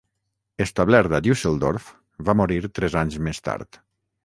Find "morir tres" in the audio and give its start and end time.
2.41-2.99